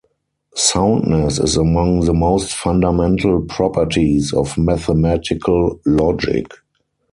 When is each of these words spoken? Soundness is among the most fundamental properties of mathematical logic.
Soundness 0.55 1.37
is 1.37 1.57
among 1.57 1.99
the 2.05 2.13
most 2.15 2.51
fundamental 2.55 3.39
properties 3.43 4.33
of 4.33 4.57
mathematical 4.57 5.79
logic. 5.85 6.47